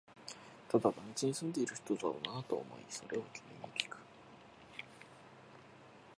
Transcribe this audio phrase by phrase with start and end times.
[0.67, 3.99] ただ、団地に住んでいる人だろうなとは思い、それを君にきく